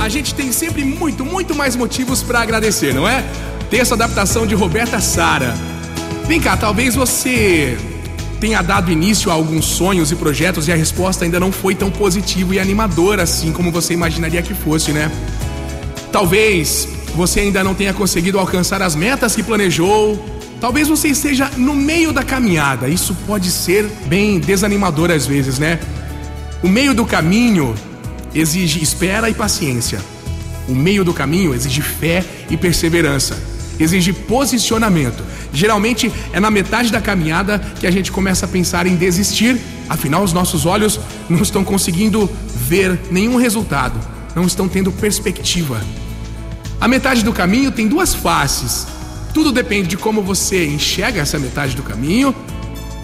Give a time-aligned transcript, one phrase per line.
[0.00, 3.24] A gente tem sempre muito, muito mais motivos para agradecer, não é?
[3.68, 5.54] Texto adaptação de Roberta Sara.
[6.26, 7.76] Vem cá, talvez você
[8.40, 11.90] tenha dado início a alguns sonhos e projetos e a resposta ainda não foi tão
[11.90, 15.10] positiva e animadora assim como você imaginaria que fosse, né?
[16.12, 20.24] Talvez você ainda não tenha conseguido alcançar as metas que planejou.
[20.60, 22.88] Talvez você esteja no meio da caminhada.
[22.88, 25.80] Isso pode ser bem desanimador às vezes, né?
[26.62, 27.74] O meio do caminho
[28.34, 30.00] exige espera e paciência.
[30.68, 33.38] O meio do caminho exige fé e perseverança.
[33.78, 35.22] Exige posicionamento.
[35.52, 40.22] Geralmente é na metade da caminhada que a gente começa a pensar em desistir, afinal,
[40.22, 44.00] os nossos olhos não estão conseguindo ver nenhum resultado,
[44.34, 45.80] não estão tendo perspectiva.
[46.80, 48.86] A metade do caminho tem duas faces.
[49.34, 52.34] Tudo depende de como você enxerga essa metade do caminho.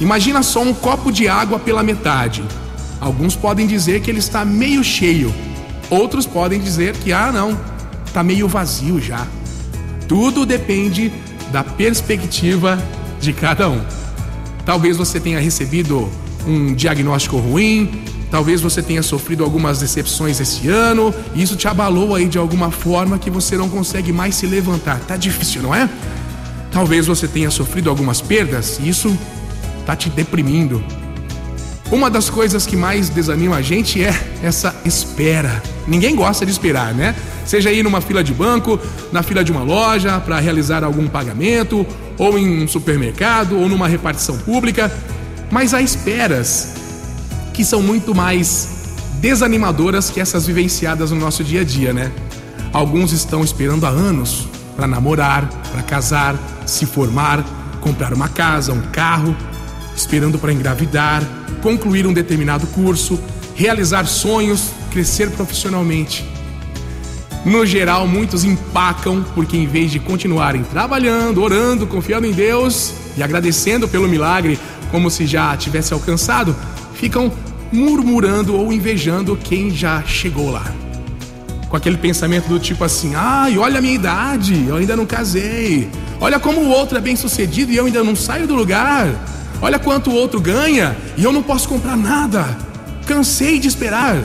[0.01, 2.43] Imagina só um copo de água pela metade.
[3.03, 5.35] Alguns podem dizer que ele está meio cheio,
[5.91, 7.59] outros podem dizer que, ah, não,
[8.07, 9.27] está meio vazio já.
[10.07, 11.13] Tudo depende
[11.51, 12.81] da perspectiva
[13.21, 13.81] de cada um.
[14.65, 16.09] Talvez você tenha recebido
[16.47, 22.15] um diagnóstico ruim, talvez você tenha sofrido algumas decepções esse ano, e isso te abalou
[22.15, 25.01] aí de alguma forma que você não consegue mais se levantar.
[25.01, 25.91] Tá difícil, não é?
[26.71, 29.19] Talvez você tenha sofrido algumas perdas, e isso
[29.85, 31.02] tá te deprimindo.
[31.93, 35.63] Uma das coisas que mais desanima a gente é essa espera.
[35.87, 37.15] Ninguém gosta de esperar, né?
[37.45, 38.81] Seja aí numa fila de banco,
[39.13, 43.87] na fila de uma loja para realizar algum pagamento, ou em um supermercado, ou numa
[43.87, 44.91] repartição pública.
[45.51, 46.77] Mas há esperas
[47.53, 52.11] que são muito mais desanimadoras que essas vivenciadas no nosso dia a dia, né?
[52.73, 57.45] Alguns estão esperando há anos para namorar, para casar, se formar,
[57.83, 59.37] comprar uma casa, um carro,
[59.95, 61.23] esperando para engravidar,
[61.63, 63.19] concluir um determinado curso,
[63.55, 66.25] realizar sonhos, crescer profissionalmente.
[67.45, 73.23] No geral, muitos empacam porque, em vez de continuarem trabalhando, orando, confiando em Deus e
[73.23, 74.59] agradecendo pelo milagre
[74.91, 76.55] como se já tivesse alcançado,
[76.95, 77.33] ficam
[77.73, 80.73] murmurando ou invejando quem já chegou lá.
[81.69, 85.89] Com aquele pensamento do tipo assim: ai, olha a minha idade, eu ainda não casei.
[86.21, 89.09] Olha como o outro é bem sucedido e eu ainda não saio do lugar.
[89.63, 92.59] Olha quanto o outro ganha e eu não posso comprar nada.
[93.07, 94.19] Cansei de esperar.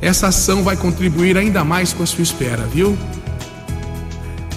[0.00, 2.96] Essa ação vai contribuir ainda mais com a sua espera, viu?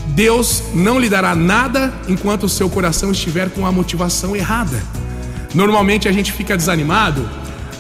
[0.08, 4.82] Deus não lhe dará nada enquanto o seu coração estiver com a motivação errada.
[5.54, 7.30] Normalmente a gente fica desanimado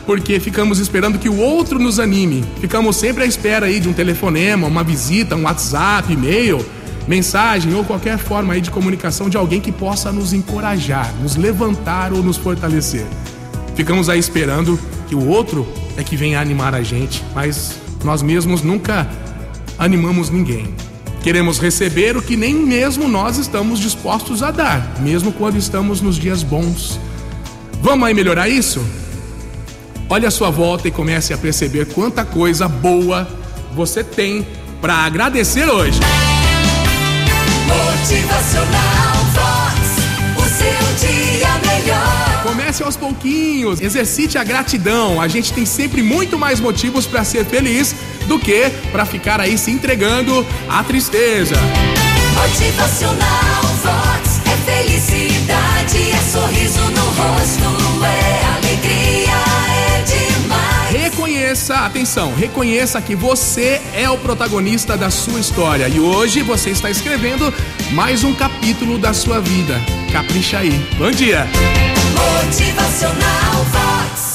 [0.05, 2.43] porque ficamos esperando que o outro nos anime.
[2.59, 6.65] Ficamos sempre à espera aí de um telefonema, uma visita, um WhatsApp, e-mail
[7.07, 12.11] mensagem ou qualquer forma aí de comunicação de alguém que possa nos encorajar, nos levantar
[12.11, 13.05] ou nos fortalecer.
[13.75, 18.61] Ficamos aí esperando que o outro é que venha animar a gente, mas nós mesmos
[18.61, 19.07] nunca
[19.77, 20.73] animamos ninguém.
[21.21, 26.17] Queremos receber o que nem mesmo nós estamos dispostos a dar, mesmo quando estamos nos
[26.17, 26.99] dias bons.
[27.81, 28.83] Vamos aí melhorar isso?
[30.09, 33.27] Olhe a sua volta e comece a perceber quanta coisa boa
[33.75, 34.47] você tem
[34.81, 35.99] para agradecer hoje.
[42.77, 45.19] Comece aos pouquinhos, exercite a gratidão.
[45.19, 47.95] A gente tem sempre muito mais motivos para ser feliz
[48.27, 51.55] do que para ficar aí se entregando à tristeza.
[52.35, 54.41] Motivacional Vox.
[54.45, 59.31] É felicidade, é sorriso no rosto, é alegria,
[59.69, 60.91] é demais.
[60.91, 66.91] Reconheça, atenção, reconheça que você é o protagonista da sua história e hoje você está
[66.91, 67.51] escrevendo
[67.93, 69.96] mais um capítulo da sua vida.
[70.11, 70.71] Capricha aí.
[70.97, 71.47] Bom dia!
[72.15, 74.26] Motivacional Vox.